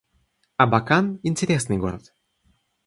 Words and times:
Абакан— 0.57 1.19
интересный 1.21 1.77
город 1.77 2.11